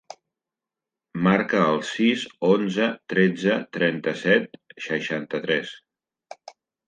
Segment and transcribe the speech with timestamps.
[1.27, 4.49] Marca el sis, onze, tretze, trenta-set,
[4.89, 5.75] seixanta-tres.